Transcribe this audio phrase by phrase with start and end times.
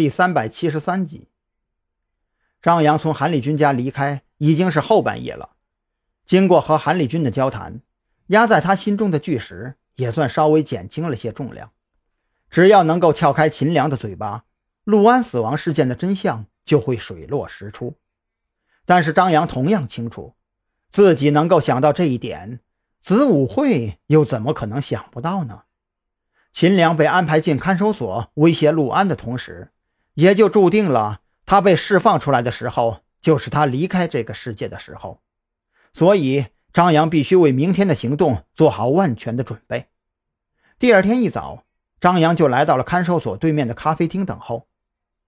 [0.00, 1.28] 第三百七十三集，
[2.62, 5.50] 张扬从韩立军家离开已经是后半夜了。
[6.24, 7.82] 经过和韩立军的交谈，
[8.28, 11.72] 压在他心中的巨石也算稍微减轻了些重量。
[12.48, 14.46] 只要能够撬开秦良的嘴巴，
[14.84, 17.98] 陆安死亡事件的真相就会水落石出。
[18.86, 20.34] 但是张扬同样清楚，
[20.88, 22.60] 自己能够想到这一点，
[23.02, 25.64] 子午会又怎么可能想不到呢？
[26.52, 29.72] 秦良被安排进看守所威胁陆安的同时。
[30.20, 35.22] 也就注定了，他被释放出来的时候，就是他离开这个世界的时候。
[35.94, 39.86] 所以，张扬必须为明天的行动做好万全的准备。
[40.78, 41.64] 第二天一早，
[41.98, 44.68] 张扬就来到了看守所对面的咖啡厅等候。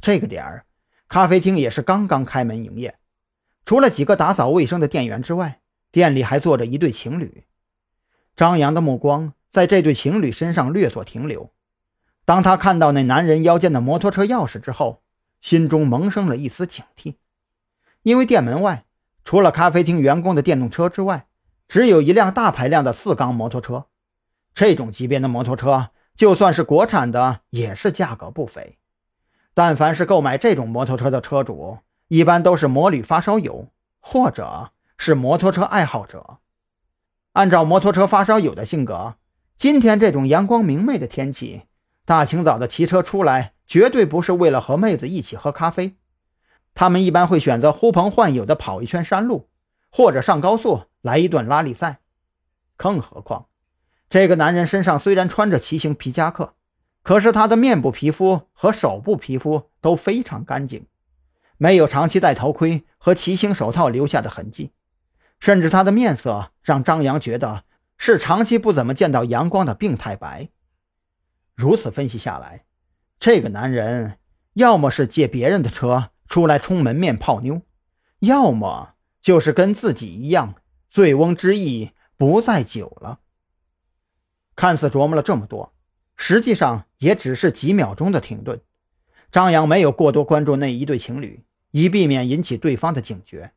[0.00, 0.64] 这个点儿，
[1.06, 2.96] 咖啡厅也是刚刚开门营业，
[3.66, 5.60] 除了几个打扫卫生的店员之外，
[5.92, 7.44] 店里还坐着一对情侣。
[8.34, 11.52] 张扬的目光在这对情侣身上略作停留。
[12.28, 15.00] 当他看到那男人腰间的摩托车钥匙之后，
[15.40, 17.14] 心中萌生了一丝警惕，
[18.02, 18.84] 因为店门外
[19.24, 21.26] 除了咖啡厅员工的电动车之外，
[21.68, 23.86] 只有一辆大排量的四缸摩托车。
[24.52, 28.76] 这种级别的摩托车，就算是国产的，也是价格不菲。
[29.54, 33.68] 但凡是购买这种摩托车的车主，一般都是摩旅发烧友，
[34.00, 36.40] 或者是摩托车爱好者。
[37.32, 39.14] 按照摩托车发烧友的性格，
[39.56, 41.62] 今天这种阳光明媚的天气。
[42.08, 45.98] 大清早的骑车出来，绝对不是为了和妹子一起喝咖啡。
[46.72, 49.50] 他们一般会选择呼朋唤友的跑一圈山路，
[49.92, 51.98] 或者上高速来一段拉力赛。
[52.78, 53.48] 更何况，
[54.08, 56.54] 这个男人身上虽然穿着骑行皮夹克，
[57.02, 60.86] 可是他的面部皮肤和手部皮肤都非常干净，
[61.58, 64.72] 没有长期戴头盔和骑行手套留下的痕迹。
[65.38, 67.64] 甚至他的面色让张扬觉得
[67.98, 70.48] 是长期不怎么见到阳光的病态白。
[71.58, 72.64] 如此分析下来，
[73.18, 74.18] 这个男人
[74.52, 77.62] 要么是借别人的车出来充门面泡妞，
[78.20, 80.54] 要么就是跟自己一样，
[80.88, 83.18] 醉翁之意不在酒了。
[84.54, 85.74] 看似琢磨了这么多，
[86.14, 88.60] 实际上也只是几秒钟的停顿。
[89.32, 93.52] 张扬没有过多关注那一对情侣，以避免引起对方的警觉。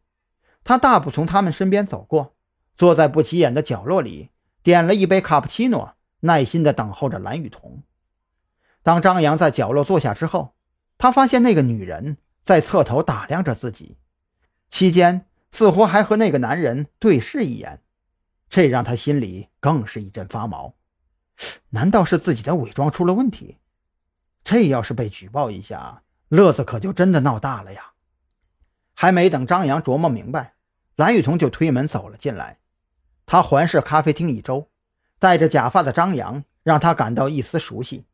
[0.63, 2.33] 他大步从他们身边走过，
[2.75, 4.31] 坐在不起眼的角落里，
[4.63, 7.83] 点了一杯卡布奇诺，耐心地等候着蓝雨桐。
[8.83, 10.55] 当张扬在角落坐下之后，
[10.97, 13.97] 他发现那个女人在侧头打量着自己，
[14.69, 17.81] 期间似乎还和那个男人对视一眼，
[18.49, 20.73] 这让他心里更是一阵发毛。
[21.69, 23.57] 难道是自己的伪装出了问题？
[24.43, 27.91] 这要是被举报一下，乐子可就真的闹大了呀！
[28.93, 30.53] 还没等张扬琢磨明白，
[30.95, 32.59] 蓝雨桐就推门走了进来。
[33.25, 34.69] 他环视咖啡厅一周，
[35.17, 38.05] 戴着假发的张扬让他感到一丝熟悉。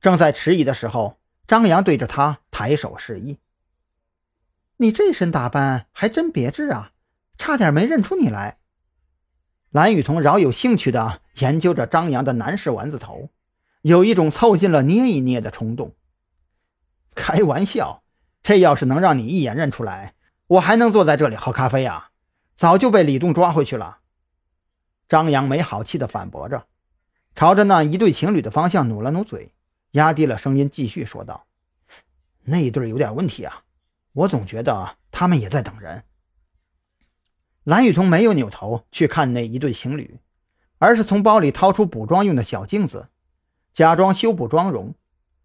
[0.00, 3.38] 正在迟疑的时候，张扬对着他抬手示意
[4.78, 6.92] ：“你这身打扮还真别致啊，
[7.36, 8.58] 差点没认出你来。”
[9.70, 13.28] 蓝雨桐饶有兴趣地研究着张扬的男士丸子头，
[13.82, 15.94] 有一种凑近了捏一捏的冲动。
[17.14, 18.02] 开玩笑，
[18.42, 20.14] 这要是能让你一眼认出来，
[20.46, 22.10] 我还能坐在这里喝咖啡啊？
[22.56, 23.98] 早就被李栋抓回去了。”
[25.06, 26.66] 张扬没好气地反驳着，
[27.34, 29.52] 朝着那一对情侣的方向努了努嘴。
[29.92, 31.46] 压低了声音，继续说道
[32.44, 33.62] ：“那一对有点问题啊，
[34.12, 36.04] 我总觉得他们也在等人。”
[37.64, 40.18] 蓝雨桐没有扭头去看那一对情侣，
[40.78, 43.08] 而是从包里掏出补妆用的小镜子，
[43.72, 44.94] 假装修补妆容，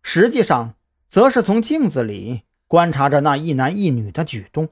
[0.01, 0.75] 实际上
[1.09, 4.69] 则是从镜子里观察着那一男一女的举动。